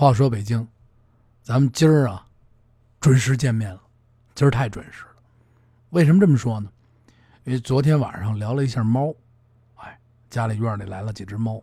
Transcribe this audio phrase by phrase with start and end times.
[0.00, 0.66] 话说北京，
[1.42, 2.26] 咱们今儿啊，
[3.00, 3.82] 准时见面了。
[4.34, 5.16] 今儿太准时了。
[5.90, 6.72] 为什么这么说呢？
[7.44, 9.14] 因为昨天晚上聊了一下猫，
[9.74, 10.00] 哎，
[10.30, 11.62] 家里院里来了几只猫。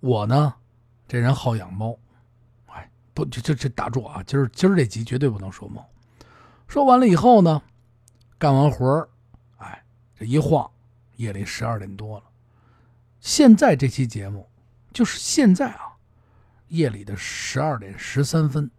[0.00, 0.52] 我呢，
[1.06, 1.96] 这人好养猫，
[2.66, 4.20] 哎，不，这这这打住啊！
[4.26, 5.88] 今儿今儿这集绝对不能说猫。
[6.66, 7.62] 说完了以后呢，
[8.36, 9.08] 干完活儿，
[9.58, 9.84] 哎，
[10.16, 10.68] 这一晃，
[11.14, 12.24] 夜里十二点多了。
[13.20, 14.50] 现在这期节目，
[14.92, 15.94] 就是现在啊。
[16.68, 18.70] 夜里的十二点十三分，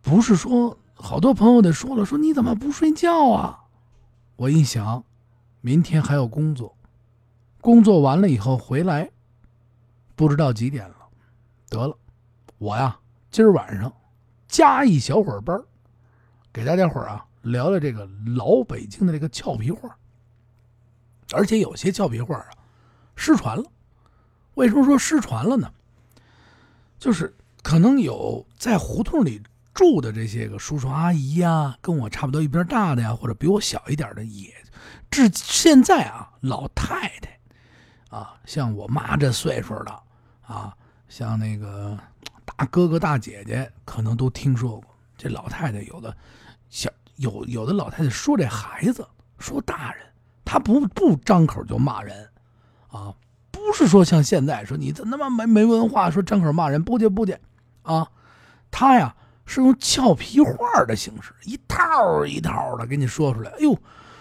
[0.00, 3.64] 不是说好多朋友得说了，说你怎么不睡觉啊？
[4.36, 5.04] 我一想，
[5.60, 6.76] 明天还要工作，
[7.60, 9.10] 工作完了以后回来，
[10.16, 10.96] 不知道几点了。
[11.68, 11.96] 得了，
[12.56, 12.98] 我呀，
[13.30, 13.92] 今儿晚上
[14.46, 15.60] 加一小会儿班，
[16.52, 19.94] 给大家伙啊聊聊这个老北京的这个俏皮话，
[21.32, 22.48] 而且有些俏皮话啊
[23.14, 23.64] 失传了。
[24.54, 25.70] 为什么说失传了呢？
[26.98, 34.52] 就是可能有在胡同里住的这些个叔叔阿姨呀，跟我差不多一边大的呀，或者比我小一点的，也
[35.10, 37.38] 至现在啊，老太太
[38.16, 40.02] 啊，像我妈这岁数的
[40.42, 40.76] 啊，
[41.08, 41.96] 像那个
[42.44, 44.84] 大哥哥大姐姐，可能都听说过。
[45.16, 46.16] 这老太太有的
[46.70, 49.06] 小有有的老太太说这孩子
[49.38, 50.06] 说大人，
[50.44, 52.28] 她不不张口就骂人
[52.88, 53.14] 啊。
[53.68, 57.38] 不是说像现在说你怎么没没文化，说张口骂人不接不接，
[57.82, 58.08] 啊，
[58.70, 63.50] 他呀是用俏皮话的形式，一套一套的给你说出来。
[63.50, 63.76] 哎呦，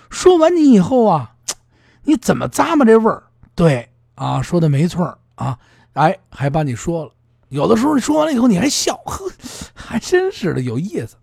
[0.09, 1.35] 说完你以后啊，
[2.03, 3.23] 你怎么咂摸这味儿？
[3.55, 5.57] 对啊，说的没错啊，
[5.93, 7.11] 哎，还把你说了。
[7.47, 9.31] 有的时候说完了以后你还笑，呵，
[9.73, 11.15] 还真是的有意思，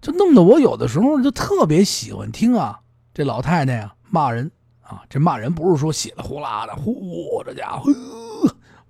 [0.00, 2.78] 就弄得我有的时候就特别喜欢听啊，
[3.12, 4.52] 这老太太呀骂人。
[4.92, 7.90] 啊，这骂人不是说血的呼啦的，呼，这家伙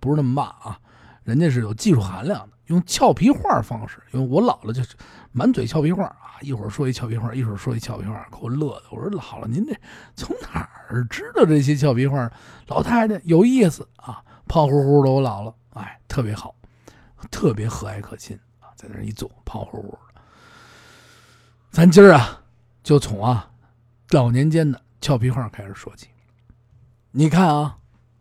[0.00, 0.80] 不是那么骂啊，
[1.22, 4.02] 人家是有技术含量的，用俏皮话方式。
[4.12, 4.96] 因为我姥姥就是
[5.30, 8.86] 满嘴俏皮话啊，一会儿说一俏皮话，一会儿说一俏皮话，给我乐的。
[8.90, 9.72] 我说姥姥，您这
[10.16, 12.28] 从哪儿知道这些俏皮话？
[12.66, 16.52] 老太太有意思啊，胖乎乎的我姥姥，哎，特别好，
[17.30, 20.20] 特别和蔼可亲啊，在那一坐，胖乎乎的。
[21.70, 22.42] 咱今儿啊，
[22.82, 23.48] 就从啊
[24.10, 24.82] 老年间的。
[25.02, 26.06] 俏皮话开始说起，
[27.10, 27.76] 你看啊，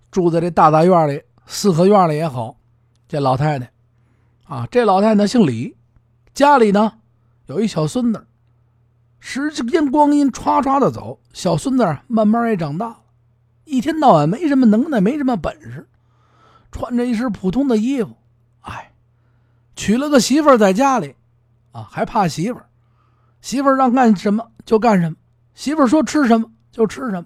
[0.09, 2.57] 住在这大大院里、四合院里也好，
[3.07, 3.71] 这老太太，
[4.45, 5.77] 啊，这老太太姓李，
[6.33, 6.93] 家里呢
[7.45, 8.25] 有一小孙子，
[9.19, 13.03] 时间光阴唰唰的走，小孙子慢慢也长大了，
[13.65, 15.87] 一天到晚没什么能耐，没什么本事，
[16.71, 18.17] 穿着一身普通的衣服，
[18.61, 18.91] 哎，
[19.75, 21.13] 娶了个媳妇在家里，
[21.73, 22.59] 啊，还怕媳妇
[23.39, 25.15] 媳妇让干什么就干什么，
[25.53, 26.49] 媳妇说吃什么。
[26.71, 27.25] 就吃什么，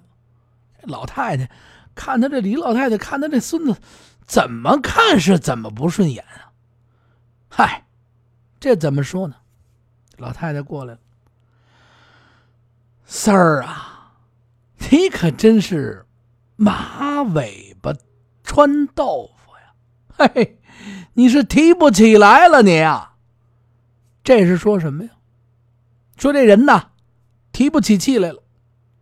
[0.82, 1.50] 老太太
[1.94, 3.76] 看他这李老太太看他这孙子，
[4.26, 6.52] 怎么看是怎么不顺眼啊？
[7.48, 7.86] 嗨，
[8.58, 9.36] 这怎么说呢？
[10.18, 11.00] 老太太过来了，
[13.04, 14.12] 三儿啊，
[14.90, 16.06] 你可真是
[16.56, 17.92] 马尾巴
[18.42, 19.74] 穿豆腐呀！
[20.08, 20.58] 嘿 嘿，
[21.14, 23.16] 你是提不起来了你啊？
[24.24, 25.10] 这是说什么呀？
[26.16, 26.90] 说这人呐，
[27.52, 28.42] 提不起气来了。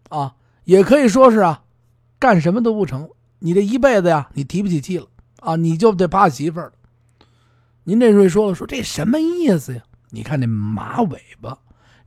[0.08, 0.34] 啊，
[0.64, 1.64] 也可以说是啊，
[2.18, 3.08] 干什么都不成。
[3.38, 5.06] 你这一辈子呀，你提不起气了
[5.40, 6.72] 啊，你就得怕媳妇儿。
[7.84, 9.82] 您这位说了，说这什么意思呀？
[10.10, 11.58] 你看这马尾巴，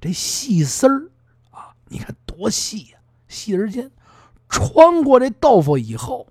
[0.02, 1.12] 这细丝儿
[1.52, 2.98] 啊，你看多细呀，
[3.28, 3.92] 细而尖，
[4.50, 6.28] 穿过这豆腐以后，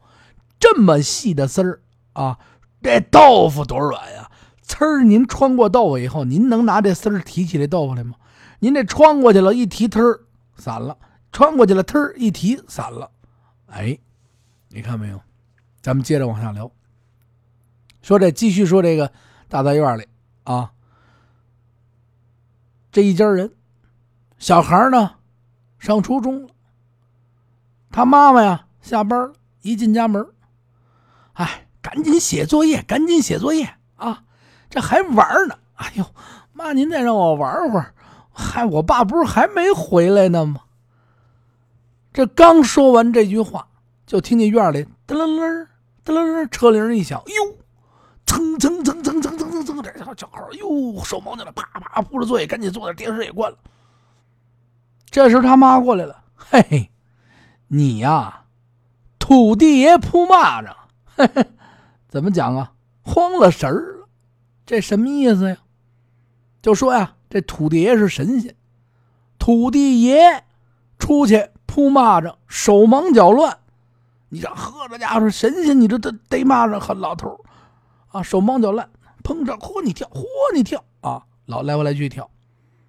[0.59, 1.81] 这么细的丝儿
[2.15, 2.39] 啊，
[2.83, 4.31] 这豆腐多软呀！
[4.67, 8.17] 呲儿，您穿过豆腐以后，您能拿这丝儿提起这豆腐来吗？
[8.59, 10.23] 您这穿过去了，一提，呲儿
[10.57, 10.97] 散了。
[11.33, 13.11] 穿过去了，忒一提散了，
[13.67, 13.99] 哎，
[14.69, 15.21] 你看没有？
[15.83, 16.71] 咱们接着往下聊。
[18.03, 19.13] 说这继续说这个
[19.49, 20.07] 大杂院里
[20.45, 20.73] 啊，
[22.93, 23.53] 这一家人，
[24.39, 25.17] 小孩呢
[25.79, 26.55] 上初中了，
[27.91, 29.33] 他妈妈呀下班，
[29.63, 30.27] 一进家门，
[31.35, 34.25] 哎，赶紧写作业，赶紧写作业啊！
[34.71, 36.05] 这还玩呢，哎呦，
[36.53, 37.95] 妈，您再让我玩会儿，
[38.33, 40.63] 嗨，我爸不是还没回来呢吗？
[42.17, 43.69] 这刚说完这句话，
[44.07, 45.69] 就听见院里噔楞楞、
[46.03, 47.59] 噔楞楞，车铃一响，哟，
[48.25, 53.59] 蹭蹭蹭蹭蹭蹭蹭蹭，这小孩哟手忙脚乱，啪啪铺着作业，赶紧坐那电视也关了。
[55.11, 56.91] 这时他妈过来了，嘿嘿，
[57.69, 58.45] 你呀，
[59.19, 60.75] 土地爷扑蚂蚱，
[61.05, 61.47] 嘿嘿，
[62.09, 62.73] 怎么讲啊？
[63.03, 64.09] 慌了神儿了，
[64.65, 65.59] 这什么意思呀？
[66.63, 68.57] 就说呀，这土地爷是神仙，
[69.39, 70.45] 土地爷
[70.99, 71.51] 出去。
[71.77, 73.59] 扑蚂蚱，手忙脚乱。
[74.31, 77.39] 你这呵，这家伙神仙，你这得逮蚂蚱，和老头
[78.09, 78.89] 啊，手忙脚乱，
[79.23, 80.25] 碰着嚯你跳，嚯
[80.55, 80.83] 你跳。
[81.03, 82.31] 啊，老来回来去跳，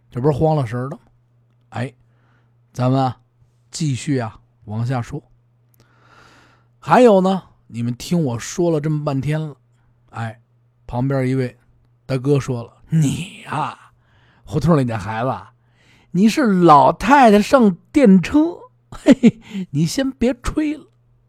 [0.10, 1.00] 这不是慌了神了吗？
[1.72, 1.94] 哎，
[2.72, 3.13] 咱们
[3.72, 5.22] 继续啊往下说。
[6.80, 9.54] 还有呢，你们听我说了这么半天了，
[10.12, 10.40] 哎，
[10.86, 11.57] 旁边一位
[12.06, 13.78] 大哥说了：“你呀，
[14.45, 15.38] 胡同里的孩子，
[16.12, 18.57] 你是老太太上电车，
[18.92, 20.86] 嘿 嘿，你先别吹了。”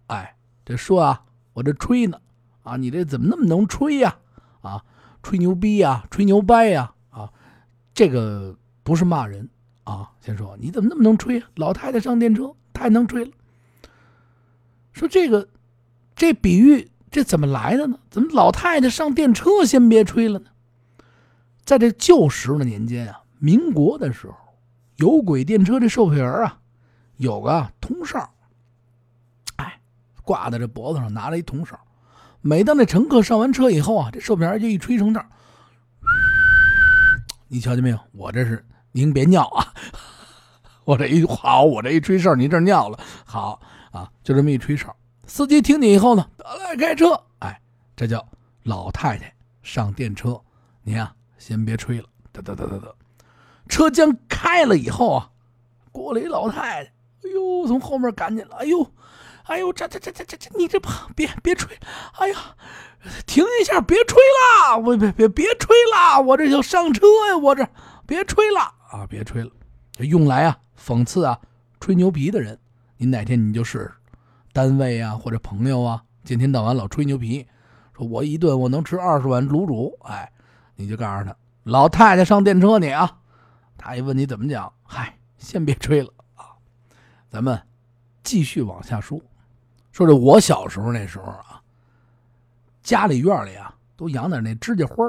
[0.09, 1.25] 哎，这说啊，
[1.55, 2.21] 我这吹呢，
[2.63, 4.19] 啊，你这怎么那么能吹呀？
[4.61, 4.85] 啊，
[5.23, 7.31] 吹牛逼呀，吹牛掰呀，啊，
[7.95, 9.49] 这个不是骂人
[9.85, 10.11] 啊。
[10.21, 11.43] 先说你怎么那么能吹？
[11.57, 13.31] 老太太上电车太能吹了。
[14.93, 15.49] 说这个，
[16.17, 17.99] 这比喻这怎么来的呢？
[18.11, 20.47] 怎么老太太上电车先别吹了呢？
[21.65, 24.35] 在这旧时的年间啊，民国的时候，
[24.97, 26.61] 有轨电车这售票员啊，
[27.19, 28.29] 有个铜哨，
[29.57, 29.79] 哎，
[30.25, 31.79] 挂在这脖子上，拿了一铜哨。
[32.41, 35.25] 每当这乘客上完车以后啊，这售票员就一吹成哨，
[37.49, 37.99] 你瞧见没有？
[38.13, 39.75] 我这是您别尿啊！
[40.85, 43.61] 我这一好，我这一吹哨，你这尿了，好。
[43.91, 44.95] 啊，就这么一吹哨，
[45.27, 47.19] 司机听见以后呢，得嘞开车。
[47.39, 47.59] 哎，
[47.97, 48.25] 这叫
[48.65, 50.39] 老太太上电车，
[50.83, 52.07] 你呀先别吹了。
[52.31, 52.95] 得得得得得，
[53.67, 55.31] 车将开了以后啊，
[55.91, 56.93] 过来一老太太，
[57.25, 58.91] 哎呦，从后面赶紧了，哎呦，
[59.45, 60.81] 哎呦，这这这这这这，你这
[61.15, 61.77] 别别吹，
[62.19, 62.37] 哎呀，
[63.27, 67.67] 停一下，别吹啦，我别别别吹啦，我这要上车呀，我这。
[68.07, 68.61] 别吹了
[68.91, 69.51] 啊，别吹了，
[69.99, 71.39] 用来啊讽刺啊
[71.79, 72.59] 吹牛皮的人。
[72.97, 73.93] 你哪天你就试试，
[74.55, 77.47] 单位啊或者朋友啊，今天到晚老吹牛皮，
[77.95, 80.33] 说我一顿我能吃二十碗卤煮，哎，
[80.75, 83.19] 你就告诉他，老太太上电车你啊，
[83.77, 86.11] 他一问你怎么讲，嗨，先别吹了，
[87.31, 87.61] 咱们
[88.23, 89.21] 继续往下说，
[89.93, 91.61] 说这我小时候那时候啊，
[92.83, 95.05] 家里院里啊都养点那指甲花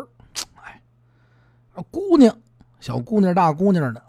[0.63, 0.81] 哎，
[1.91, 2.35] 姑娘，
[2.79, 4.03] 小姑娘大姑娘的，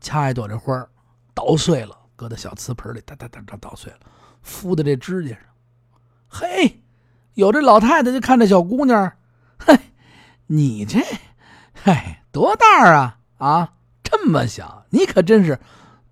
[0.00, 0.86] 掐一朵这花
[1.34, 1.96] 捣碎了。
[2.14, 4.00] 搁在小瓷盆里，哒哒哒哒捣碎了，
[4.42, 5.44] 敷在这指甲上。
[6.28, 6.82] 嘿，
[7.34, 9.12] 有这老太太就看这小姑娘，
[9.56, 9.78] 嘿，
[10.48, 10.98] 你这，
[11.84, 15.60] 嘿，多大啊啊，这么小，你可真是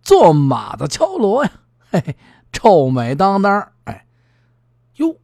[0.07, 1.51] 做马子敲锣呀，
[1.91, 2.17] 嘿嘿，
[2.53, 3.73] 臭美当当。
[3.83, 4.07] 哎，
[4.99, 5.17] 哟，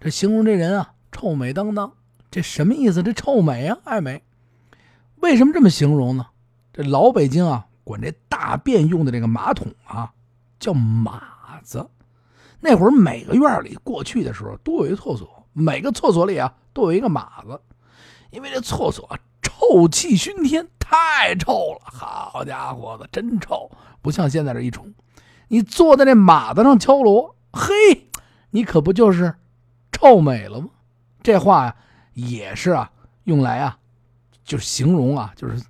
[0.00, 1.92] 这形容这人啊，臭美当当，
[2.28, 3.04] 这什么意思？
[3.04, 4.24] 这臭美啊，爱美，
[5.20, 6.26] 为什么这么形容呢？
[6.72, 7.68] 这老北京啊。
[7.82, 10.12] 管这大便用的这个马桶啊，
[10.60, 11.88] 叫马子。
[12.60, 17.60] 那会儿每个院里过去的时候都有一厕所，每个厕所里啊都有一个马子，
[18.30, 19.08] 因为这厕所
[19.42, 21.80] 臭气熏天，太臭了。
[21.84, 23.70] 好家伙的，真臭，
[24.02, 24.92] 不像现在这一冲。
[25.48, 27.72] 你坐在那马子上敲锣，嘿，
[28.50, 29.34] 你可不就是
[29.92, 30.68] 臭美了吗？
[31.22, 31.76] 这话呀
[32.14, 32.90] 也是啊，
[33.24, 33.78] 用来啊，
[34.44, 35.62] 就形容啊，就是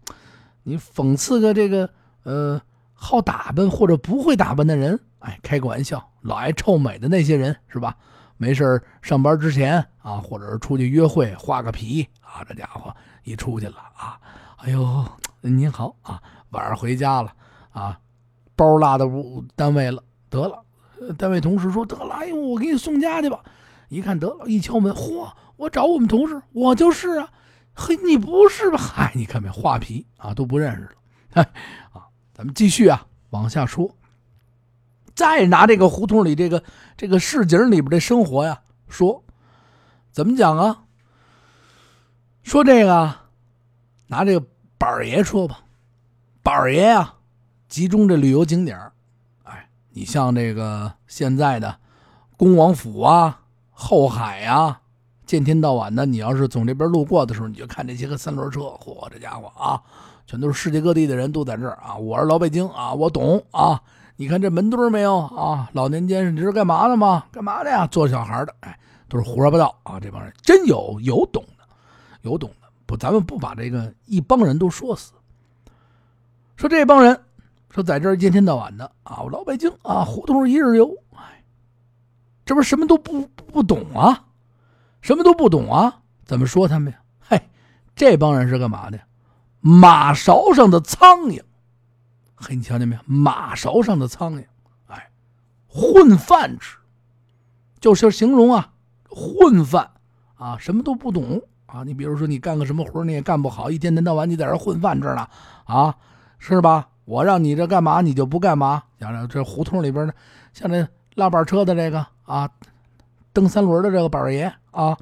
[0.62, 1.90] 你讽刺个这个。
[2.22, 2.61] 呃，
[2.93, 7.96] 好打扮或者不会打扮的人，哎，开个玩笑，老爱臭美的那些人是吧？
[8.41, 12.91] 没事上班之前啊，或者是出去约会，画个皮啊，这家伙
[13.23, 14.19] 一出去了啊，
[14.57, 15.05] 哎呦，
[15.43, 17.31] 您好啊，晚上回家了
[17.71, 18.01] 啊，
[18.57, 20.65] 包落到屋单位了，得了，
[21.19, 23.45] 单位同事说得了，哎呦，我给你送家去吧。
[23.91, 27.29] 一看得了，一敲门，嚯，我找我们同事，我就是啊，
[27.75, 28.79] 嘿，你不是吧？
[28.81, 30.93] 嗨，你看没，画皮啊，都不认识了，
[31.35, 31.43] 嗨
[31.93, 32.06] 啊。
[32.32, 33.94] 咱们继续啊，往下说。
[35.20, 36.62] 再拿这个胡同里这个
[36.96, 39.22] 这个市井里边的生活呀说，
[40.10, 40.84] 怎么讲啊？
[42.43, 43.15] 说这个，
[44.06, 44.46] 拿这个
[44.79, 45.60] 板爷说吧。
[46.43, 47.17] 板爷啊，
[47.69, 48.81] 集中这旅游景点
[49.43, 51.77] 哎，你像这个现在的
[52.39, 54.81] 恭王府啊、后海啊，
[55.27, 59.82] 见天到晚的，你要是从这边路过的时候，你就看这些个三轮车，嚯，这家伙啊！
[60.27, 61.94] 全都是世界各地的人都在这儿啊！
[61.96, 63.82] 我是老北京啊，我懂啊！
[64.20, 65.70] 你看这门墩没有啊？
[65.72, 67.24] 老年间你是干嘛的吗？
[67.32, 67.86] 干嘛的呀？
[67.86, 69.98] 做小孩的，哎，都是胡说八道啊！
[69.98, 71.65] 这帮人真有有懂的，
[72.20, 72.98] 有懂的不？
[72.98, 75.15] 咱们不把这个一帮人都说死。
[76.55, 77.19] 说这帮人
[77.70, 81.43] 说在这儿一天到晚的啊，我老北京啊，胡同一日游，哎，
[82.44, 84.27] 这不是什么都不不懂啊？
[85.00, 86.03] 什么都不懂啊？
[86.27, 86.98] 怎么说他们呀？
[87.20, 87.41] 嘿，
[87.96, 89.00] 这帮人是干嘛的？
[89.60, 91.41] 马勺上的苍蝇，
[92.43, 93.03] 嘿，你瞧见没有？
[93.05, 94.44] 马勺上的苍蝇，
[94.87, 95.11] 哎，
[95.69, 96.79] 混饭吃，
[97.79, 98.73] 就是形容啊，
[99.11, 99.91] 混饭
[100.37, 101.85] 啊，什么都不懂啊。
[101.85, 105.29] 你比如说，你干个什么活你也干不好，一天天到晚你在这混饭吃呢，
[105.65, 105.94] 啊，
[106.39, 106.89] 是吧？
[107.05, 108.85] 我让你这干嘛，你就不干嘛。
[108.99, 110.15] 像这胡同里边的，
[110.55, 112.49] 像这拉板车的这个啊，
[113.35, 114.97] 蹬三轮的这个板爷啊，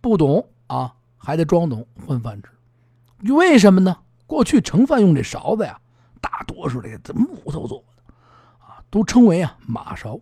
[0.00, 3.32] 不懂啊，还得装懂混饭吃。
[3.32, 3.96] 为什么呢？
[4.26, 5.80] 过去盛饭用这勺子呀，
[6.20, 8.14] 大多数这木头做的
[8.58, 10.20] 啊，都称为啊马勺。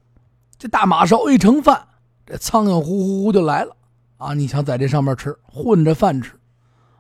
[0.57, 1.87] 这大马勺一盛饭，
[2.25, 3.77] 这苍蝇呼呼呼就来了
[4.17, 4.33] 啊！
[4.33, 6.33] 你想在这上面吃，混着饭吃，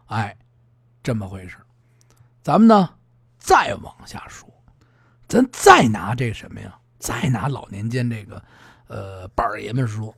[0.06, 0.36] 哎，
[1.02, 1.56] 这么回事。
[2.42, 2.90] 咱们呢，
[3.38, 4.46] 再往下说，
[5.28, 6.76] 咱再拿这什么呀？
[6.98, 8.42] 再拿老年间这个，
[8.88, 10.14] 呃，板儿爷们说，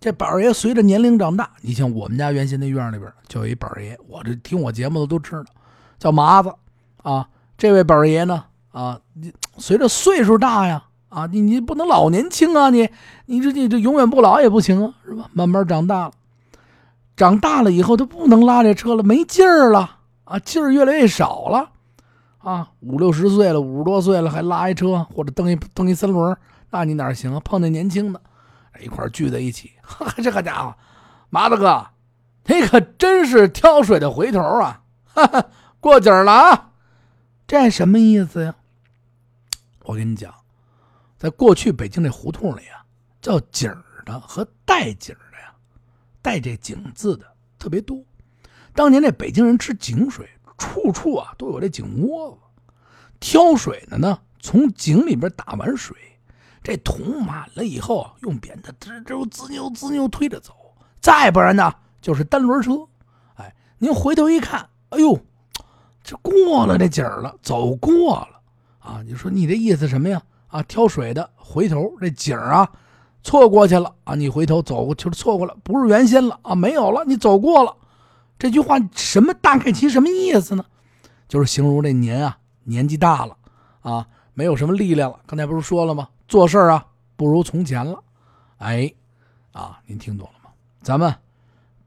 [0.00, 5.44] 这板儿爷随着年龄长大，你像我们家原先那院里边就有一板儿爷，我这听我节目的都知道，
[5.98, 6.52] 叫麻子
[7.02, 7.28] 啊。
[7.58, 10.84] 这位板儿爷呢，啊，你随着岁数大呀。
[11.10, 12.68] 啊，你你不能老年轻啊！
[12.68, 12.86] 你
[13.24, 15.24] 你这你这永远不老也不行啊，是吧？
[15.32, 16.12] 慢慢长大了，
[17.16, 21.70] 长大了以后他不能拉这车了，没劲儿了啊，劲儿越来越少了
[22.36, 22.68] 啊。
[22.80, 26.36] 五六十岁了，五十多岁了还拉一车或者蹬一蹬一三轮，
[26.68, 27.40] 那你哪行啊？
[27.42, 28.20] 碰见年轻的，
[28.82, 29.70] 一块聚在一起，
[30.22, 30.74] 这好家伙，
[31.30, 31.86] 麻子哥，
[32.44, 34.82] 你可真是挑水的回头啊！
[35.06, 35.42] 哈哈，
[35.80, 36.68] 过景了啊！
[37.48, 38.54] 这什么意思呀？
[39.84, 40.34] 我跟你讲。
[41.16, 42.84] 在过去北京这胡同里啊，
[43.22, 43.74] 叫井
[44.04, 45.54] 的和带井的呀，
[46.20, 47.24] 带这井字的
[47.58, 48.04] 特别多。
[48.74, 50.28] 当年这北京人吃井水，
[50.58, 52.72] 处处啊都有这井窝子。
[53.18, 55.96] 挑水的呢，从井里边打完水，
[56.62, 60.52] 这桶满了以后，用扁担吱吱滋扭滋扭推着走。
[61.00, 62.86] 再不然呢，就是单轮车。
[63.36, 65.18] 哎，您回头一看，哎呦，
[66.08, 68.40] 这过了这井了，走过了
[68.78, 69.02] 啊！
[69.04, 70.22] 你说你这意思什么呀？
[70.46, 72.66] 啊，挑水的回头这景啊，
[73.22, 74.14] 错过去了啊！
[74.14, 77.76] 你回头走过去错过了，不是原先了啊，没有了，你走过了。
[78.38, 80.64] 这句话什么大概其什么意思呢？
[81.28, 83.36] 就是形容这年啊，年纪大了
[83.82, 85.20] 啊，没有什么力量了。
[85.26, 86.08] 刚才不是说了吗？
[86.26, 86.86] 做事啊
[87.16, 88.02] 不如从前了。
[88.56, 88.90] 哎，
[89.52, 90.48] 啊，您听懂了吗？
[90.80, 91.14] 咱们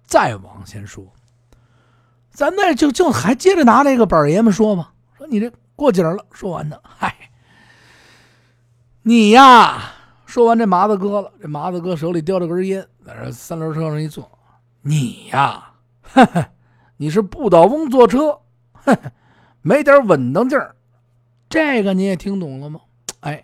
[0.06, 1.04] 再往前说，
[2.31, 6.25] 咱那就就还接着拿这个本爷们说吧，说你这过节了。
[6.31, 7.15] 说完的，嗨。
[9.03, 9.81] 你呀，
[10.25, 11.31] 说完这麻子哥了。
[11.41, 14.29] 这麻子哥手里叼着根烟，在这三轮车上一坐。
[14.81, 15.71] 你呀，
[16.97, 18.39] 你是不倒翁坐车，
[19.61, 20.75] 没点稳当劲儿。
[21.50, 22.79] 这个你也听懂了吗？
[23.21, 23.43] 哎，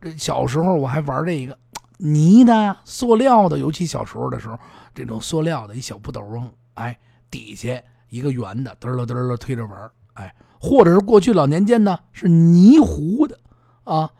[0.00, 1.56] 这小时候我还玩这一个
[1.96, 4.58] 泥的、塑料的，尤其小时候的时候，
[4.94, 6.98] 这种塑料的一小不倒翁，哎，
[7.30, 7.80] 底下
[8.10, 9.90] 一个圆的，嘚了嘚了推着玩。
[10.14, 13.38] 哎，或者是过去老年间呢，是泥糊的
[13.84, 14.10] 啊。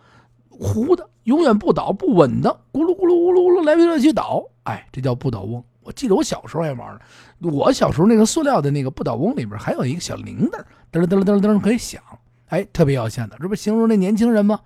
[0.51, 5.63] 糊的永远不倒不稳当，咕噜咕噜咕噜咕噜来回来去倒，哎，这叫不倒翁。
[5.83, 7.01] 我记得我小时候还玩呢。
[7.41, 10.61] 我小时候那个塑料的那个不倒翁里边还有一个小铃铛，
[10.91, 12.03] 噔噔噔噔噔可以响，
[12.49, 13.39] 哎，特别要线的。
[13.39, 14.61] 这不形容那年轻人吗？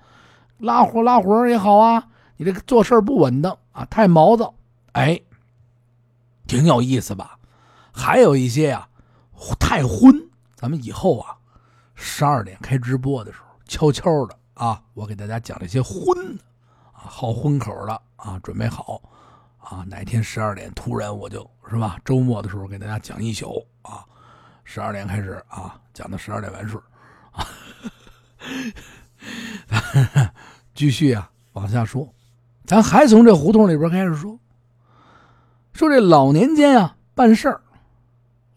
[0.59, 2.09] 拉活拉活也好啊，
[2.39, 4.55] 你这个做事不稳当啊，太毛躁，
[4.93, 5.21] 哎，
[6.47, 7.39] 挺有意思吧？
[7.93, 8.89] 还有一些呀，
[9.61, 10.29] 太昏。
[10.55, 11.37] 咱们以后啊，
[11.95, 14.39] 十二点开直播的时候，悄悄的。
[14.55, 16.39] 啊，我给大家讲这些荤，
[16.93, 19.01] 啊，好荤口的啊，准备好，
[19.59, 24.05] 啊，哪天十二点突然我就是吧，周末的时候给大家讲一宿啊，
[24.63, 26.79] 十二点开始啊，讲到十二点完事
[27.33, 27.47] 啊，
[30.75, 32.13] 继续啊，往下说，
[32.65, 34.39] 咱还从这胡同里边开始说，
[35.73, 37.63] 说这老年间啊办事儿，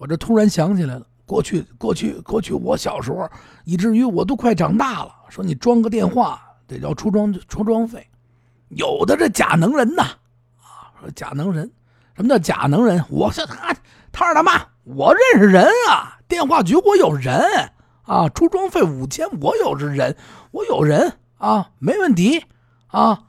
[0.05, 1.07] 我这突然想起来了。
[1.25, 3.27] 过去，过去，过去，我小时候，
[3.63, 5.11] 以至于我都快长大了。
[5.29, 8.07] 说你装个电话得要出装出装费，
[8.69, 10.03] 有的这假能人呐，
[10.61, 11.71] 啊，说假能人，
[12.15, 13.03] 什么叫假能人？
[13.09, 13.75] 我说他
[14.11, 14.51] 他二大妈，
[14.83, 17.71] 我认识人啊，电话局我有人
[18.03, 20.15] 啊，出装费五千，我有这人，
[20.51, 22.45] 我有人啊，没问题
[22.85, 23.23] 啊，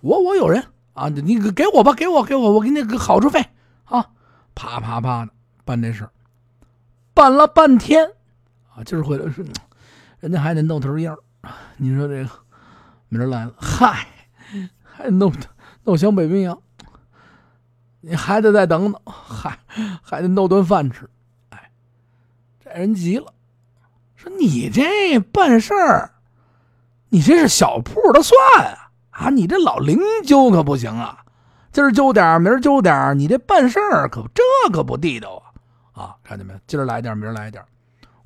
[0.00, 3.44] 我我有人啊，你给我吧，给我给我，我给你个好处费
[3.84, 4.08] 啊，
[4.54, 5.32] 啪啪啪的
[5.66, 6.08] 办这事。
[7.14, 8.12] 办了半天，
[8.74, 9.44] 啊，今儿回来是，
[10.20, 11.14] 人家还得弄头烟
[11.76, 12.30] 你说这个，
[13.08, 14.06] 明儿来了，嗨，
[14.82, 15.32] 还弄
[15.84, 16.58] 弄箱北冰洋，
[18.00, 19.58] 你还得再等等，嗨，
[20.02, 21.10] 还得弄顿饭吃。
[21.50, 21.70] 哎，
[22.64, 23.34] 这人急了，
[24.14, 26.12] 说你这办事儿，
[27.08, 31.24] 你这是小铺的算啊，啊，你这老灵揪可不行啊，
[31.72, 35.41] 今儿揪点明儿揪点你这办事儿可这可不地道。
[35.92, 36.54] 啊，看见没？
[36.66, 37.62] 今儿来点，明儿来点。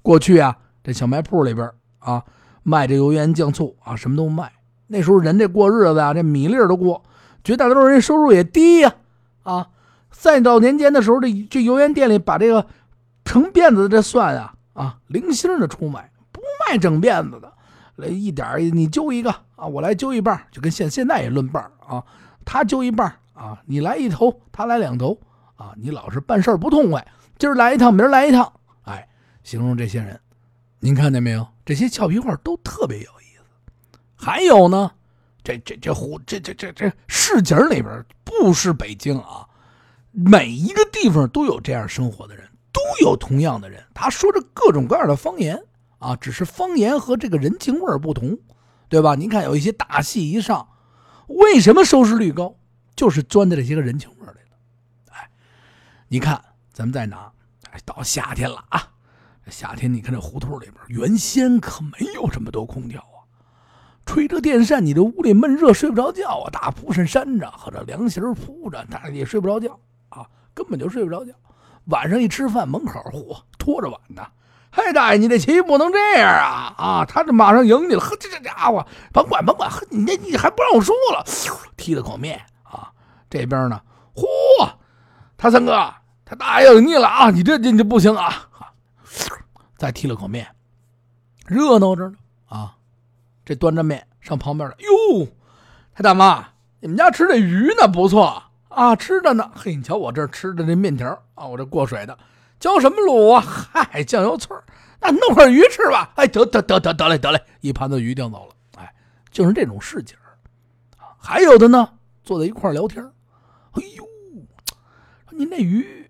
[0.03, 2.23] 过去啊，这小卖铺里边啊，
[2.63, 4.53] 卖这油盐酱醋啊，什么都卖。
[4.87, 7.03] 那时候人这过日子啊，这米粒儿都过，
[7.43, 8.95] 绝大多数人收入也低呀。
[9.43, 9.69] 啊，
[10.11, 12.67] 再到年间的时候，这这油盐店里把这个
[13.25, 17.53] 成辫子的这蒜啊啊，零星的出卖，不卖整辫子的。
[17.97, 22.05] 来一点你揪一个啊，我来揪一半，就跟现现在也论半啊，
[22.45, 25.19] 他揪一半啊，你来一头，他来两头
[25.57, 27.07] 啊，你老是办事不痛快，
[27.39, 28.53] 今儿来一趟，明儿来一趟，
[28.83, 29.09] 哎，
[29.43, 30.19] 形容这些人，
[30.81, 31.47] 您看见没有？
[31.65, 33.99] 这些俏皮话都特别有意思。
[34.15, 34.91] 还有呢，
[35.45, 39.47] 这这这湖这这这这市井里边不是北京啊，
[40.13, 45.63] 每一个地方都有这样生活的人，都有同样的人，他说着各种各样的方言
[45.99, 48.39] 啊，只是方言和这个人情味不同，
[48.89, 49.15] 对吧？
[49.15, 50.69] 您看有一些大戏一上，
[51.27, 52.57] 为什么收视率高？
[52.95, 54.57] 就是钻在这些个人情味里了。
[55.11, 55.29] 哎，
[56.09, 56.43] 你看，
[56.77, 57.33] 咱们再拿，
[57.71, 58.83] 哎，到夏天了啊，
[59.49, 63.25] 夏天你看这胡同里边，原先可没有这么多空调啊，
[64.05, 69.81] 吹着电扇，你这屋里闷热，睡不着觉啊，大蒲扇扇着，或者凉席铺着，但是也睡不着觉
[70.11, 71.33] 啊，根本就睡不着觉。
[71.87, 74.23] 晚上一吃饭，门口嚯拖着碗呢，
[74.71, 77.05] 嘿，大爷，你这棋不能这样啊啊！
[77.07, 81.25] 他这马上赢你了，呵，这这家伙，甭管甭管，呵，你这你还不让我说了，
[81.75, 82.93] 踢了口面啊。
[83.31, 83.81] 这边呢，
[84.15, 84.27] 嚯，
[85.39, 85.73] 他三哥，
[86.29, 87.31] 他大爷赢你了啊！
[87.31, 88.49] 你这这这不行啊！
[89.79, 90.45] 再踢了口面，
[91.47, 92.17] 热闹着呢
[92.49, 92.77] 啊！
[93.45, 95.29] 这端着面上旁边了，哟，
[95.95, 96.49] 他大妈，
[96.81, 97.87] 你们家吃这鱼呢？
[97.87, 99.49] 不错啊，吃着呢。
[99.55, 101.07] 嘿，你瞧我这吃的这面条
[101.37, 102.19] 啊，我这过水的，
[102.59, 103.41] 浇什么卤啊？
[103.41, 104.53] 嗨，酱油醋
[105.01, 106.11] 那弄块鱼吃吧。
[106.17, 108.55] 哎，得得得得得嘞得嘞，一盘子鱼叼走了。
[108.79, 108.93] 哎，
[109.31, 110.17] 就是这种市井。
[111.19, 111.89] 还有的呢，
[112.25, 113.05] 坐在一块聊天。
[113.73, 114.09] 哎呦，
[115.31, 116.06] 您这鱼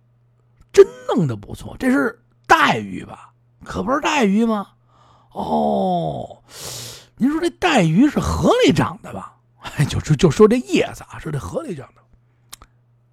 [0.77, 3.33] 真弄得不错，这是带鱼吧？
[3.65, 4.69] 可不是带鱼吗？
[5.33, 6.43] 哦，
[7.17, 9.37] 您说这带鱼是河里长的吧？
[9.79, 12.03] 哎，就就就说这意思啊，是这河里长的。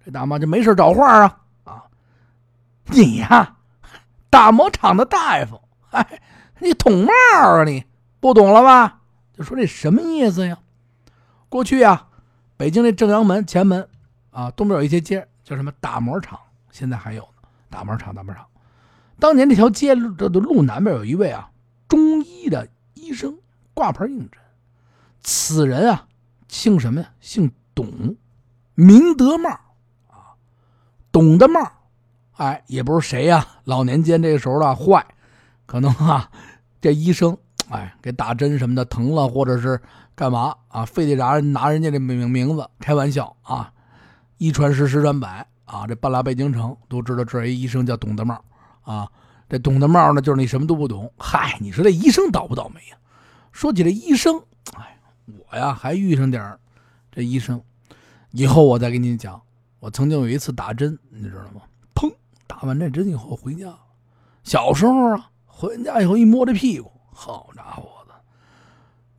[0.04, 1.84] 这大妈就没事找话啊啊！
[2.84, 3.56] 你呀，
[4.28, 6.20] 打磨厂的大夫， 哎，
[6.58, 7.64] 你懂帽啊？
[7.64, 7.86] 你
[8.20, 9.00] 不懂了吧？
[9.32, 10.58] 就说这什么意思呀？
[11.48, 12.08] 过去呀，
[12.58, 13.88] 北京这正阳门前门。
[14.32, 16.38] 啊，东边有一些街叫什么打磨厂，
[16.70, 17.26] 现在还有。
[17.74, 18.46] 打磨厂，打磨厂。
[19.18, 21.50] 当年这条街的路南边有一位啊
[21.88, 23.36] 中医的医生
[23.74, 24.40] 挂牌应诊，
[25.24, 26.06] 此人啊
[26.46, 27.08] 姓什么呀？
[27.18, 28.16] 姓董，
[28.76, 29.50] 明德茂
[30.08, 30.38] 啊，
[31.10, 31.60] 董德茂。
[32.36, 35.04] 哎，也不是谁呀，老年间这个时候的坏，
[35.66, 36.30] 可能啊
[36.80, 37.36] 这医生
[37.70, 39.80] 哎给打针什么的疼了，或者是
[40.14, 43.72] 干嘛啊，非得拿拿人家这名名字开玩笑啊。
[44.38, 45.86] 一传十，十传百啊！
[45.86, 48.42] 这半拉北京城都知道，这一医生叫董德茂
[48.82, 49.10] 啊。
[49.48, 51.12] 这董德茂呢，就是你什么都不懂。
[51.18, 52.96] 嗨，你说这医生倒不倒霉呀？
[53.52, 54.42] 说起这医生，
[54.74, 56.58] 哎，我呀还遇上点儿
[57.10, 57.60] 这医生。
[58.30, 59.40] 以后我再给你讲。
[59.80, 61.62] 我曾经有一次打针，你知道吗？
[61.94, 62.12] 砰！
[62.46, 63.74] 打完这针以后回家。
[64.42, 68.14] 小时候啊，回家以后一摸这屁股，好家伙的，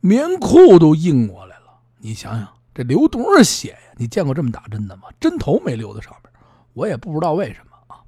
[0.00, 1.66] 棉裤都硬过来了。
[1.98, 2.48] 你想想。
[2.74, 3.94] 这流多少血呀？
[3.96, 5.04] 你见过这么打针的吗？
[5.18, 6.30] 针头没留在上面，
[6.76, 8.04] 我也不知道为什么啊。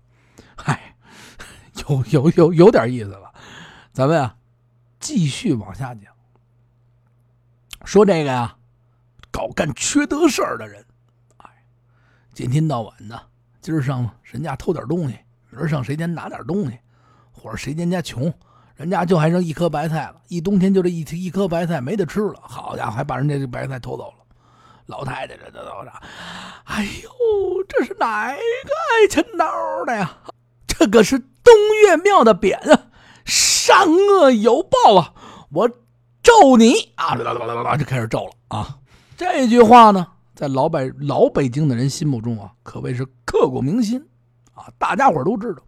[0.54, 0.94] 嗨，
[1.88, 3.32] 有有有有点意思了。
[3.92, 4.36] 咱们啊，
[5.00, 6.12] 继续往下讲。
[7.86, 8.54] 说这个呀，
[9.30, 10.84] 搞干缺德事儿的人，
[11.38, 11.48] 哎，
[12.34, 13.18] 今天到晚的，
[13.62, 16.78] 今儿上人家偷点东西，明儿上谁家拿点东西，
[17.32, 18.30] 或者谁家家穷，
[18.76, 24.17] 人家就还剩一颗白菜了，一冬天就这一一颗白菜没得吃了，好家伙，还把人家这白菜偷走了。
[24.88, 25.92] 老太太这这都着，
[26.64, 27.10] 哎呦，
[27.68, 29.46] 这是哪个挨钱刀
[29.84, 30.18] 的呀？
[30.66, 32.86] 这个是东岳庙的匾啊！
[33.26, 35.12] 善恶有报啊！
[35.52, 35.68] 我
[36.22, 37.14] 咒你啊！
[37.76, 38.78] 就开始咒了啊！
[39.14, 44.02] 这句话呢，在老北老北京的人心目中啊，可谓是刻骨铭心
[44.54, 44.72] 啊！
[44.78, 45.62] 大家伙都知道，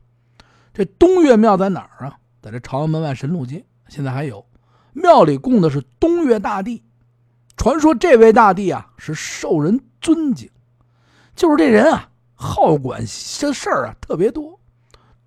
[0.72, 2.16] 这东岳庙在哪儿啊？
[2.40, 4.46] 在这朝阳门外神路街，现在还有。
[4.94, 6.82] 庙里供的是东岳大帝。
[7.60, 10.50] 传说这位大帝啊是受人尊敬，
[11.36, 13.04] 就是这人啊好管
[13.38, 14.58] 这事儿啊特别多。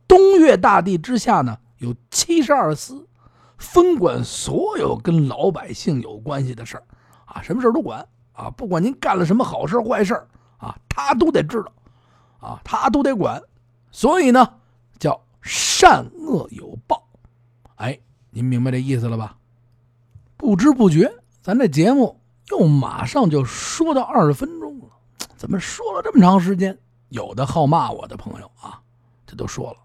[0.07, 3.07] 东岳大帝之下呢有七十二司，
[3.59, 6.83] 分管所有跟老百姓有关系的事儿
[7.25, 10.15] 啊，什么事儿都管啊，不管您干了什么好事坏事
[10.57, 11.71] 啊，他都得知道
[12.39, 13.39] 啊，他都得管。
[13.91, 14.55] 所以呢
[14.97, 17.07] 叫善恶有报。
[17.75, 17.99] 哎，
[18.31, 19.37] 您明白这意思了吧？
[20.35, 22.19] 不知不觉，咱这节目。
[22.53, 24.85] 又马上就说到二十分钟了，
[25.35, 26.77] 怎么说了这么长时间？
[27.09, 28.79] 有的好骂我的朋友啊，
[29.25, 29.77] 这都说了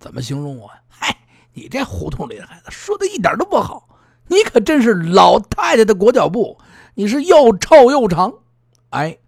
[0.00, 0.82] 怎么形容我呀？
[0.88, 1.16] 嗨，
[1.52, 3.88] 你这胡同里的孩子说的一点都不好，
[4.26, 6.58] 你可真是老太太的裹脚布，
[6.94, 8.32] 你是又臭又长。
[8.88, 9.18] 哎，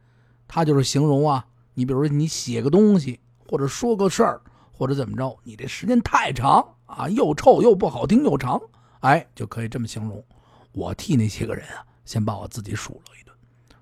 [0.49, 4.41] 他就是形容啊，你比如说你写个东西，或者说个事儿，
[4.73, 8.61] 或者怎么着，你这时间太长啊，又臭又不好听又长，
[9.01, 10.25] 哎，就可以这么形容。
[10.73, 11.87] 我替那些个人啊。
[12.05, 13.35] 先把我自己数落一顿，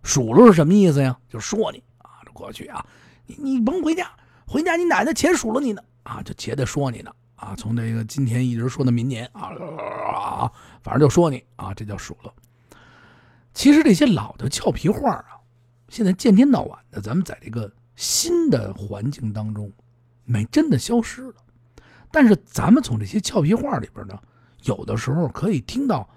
[0.02, 1.18] 数落是什么意思呀？
[1.28, 2.84] 就说你啊，这过去啊，
[3.26, 4.10] 你你甭回家，
[4.46, 10.50] 回家你奶奶且数落你呢啊，就且得说你呢啊，从这个今天一直说到明年啊，
[10.82, 12.34] 反正就说你啊，这叫数落。
[13.52, 15.40] 其实这些老的俏皮话啊，
[15.88, 19.72] 现在见天到晚的，咱们在这个新的环境当中，
[20.24, 21.34] 没真的消失了。
[22.12, 24.18] 但是咱们从这些俏皮话里边呢，
[24.64, 26.08] 有的时候可以听到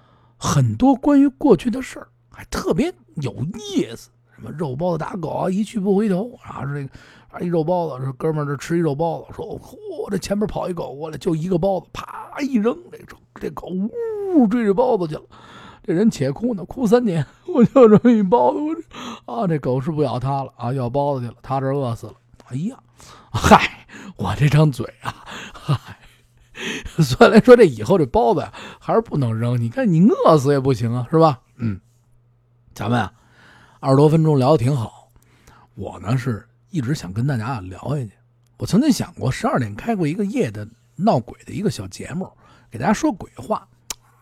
[0.44, 3.34] 很多关于过去的事儿，还特别有
[3.72, 4.10] 意思。
[4.36, 6.66] 什么肉包子打狗啊，一去不回头啊！
[6.66, 6.90] 这个
[7.30, 13.00] 啊，一肉包子，这哥们儿这吃一肉包子，说嚯，这前面跑一狗过来，就一个包子，啪一扔，这
[13.40, 13.70] 这狗
[14.36, 15.22] 呜追着包子去了。
[15.82, 18.60] 这人且哭呢，哭三年，我就这么一包子，
[19.26, 22.16] 我啊，这狗是不咬他了啊，要包子去了，他这饿死了。
[22.50, 22.78] 哎呀，
[23.32, 25.98] 嗨，我这张嘴啊，嗨，
[27.04, 31.40] 虽然说这以后这包子呀还是不能扔，你看你饿死也不行啊，是吧？
[31.58, 31.80] 嗯，
[32.74, 33.14] 咱们啊。
[33.80, 35.10] 二十多分钟聊的挺好，
[35.76, 38.12] 我呢是一直想跟大家聊下去。
[38.58, 42.32] 我曾经想过十二点开过一个夜的闹鬼的一个小节目，
[42.72, 43.68] 给大家说鬼话，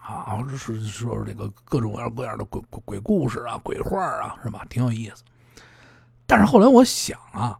[0.01, 4.65] 啊，说说这个各种各样各样的鬼鬼故事啊、鬼话啊，是吧？
[4.67, 5.23] 挺有意思。
[6.25, 7.59] 但是后来我想啊，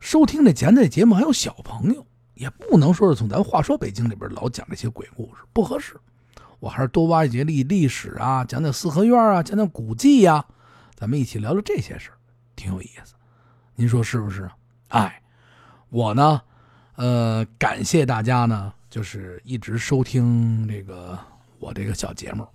[0.00, 5.96] 收听这咱这节目还有小朋友，也不能说是从咱话说北京里边老讲这些鬼故事，不合适。
[6.60, 10.44] 我还是多挖一些历历史啊，讲讲四合院啊，讲讲古迹呀。
[10.94, 12.10] 咱们一起聊聊这些事，
[12.56, 13.14] 挺有意思，
[13.74, 14.48] 您说是不是？
[14.88, 15.22] 哎，
[15.90, 16.40] 我呢，
[16.94, 21.18] 呃，感谢大家呢，就是一直收听这个
[21.58, 22.46] 我这个小节目。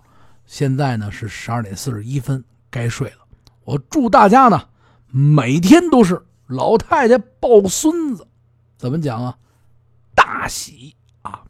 [0.46, 3.18] 现在呢是十二点四十一分，该睡了。
[3.64, 4.68] 我祝大家呢，
[5.06, 8.26] 每天都是老太太抱孙子，
[8.76, 9.38] 怎么讲啊？
[10.22, 11.42] 大喜啊，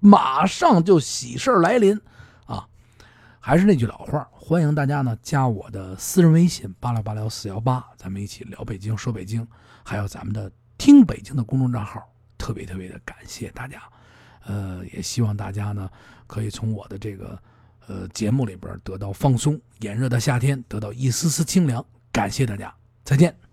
[0.00, 2.00] 马上就喜事来临
[2.46, 2.66] 啊！
[3.38, 4.28] 还是那句老话。
[4.32, 9.46] 欢迎大家呢加我的私人微信八六八六四幺八，咱们一起聊北京说北京，
[9.84, 12.02] 还有咱们的听北京的公众账号，
[12.36, 13.80] 特别特别的感谢大家，
[14.44, 15.88] 呃，也希望大家呢
[16.26, 17.40] 可以从我的这个
[17.86, 23.47] 呃节目里边得到放松，炎热的夏天得到一丝丝清凉，感谢大家，再见。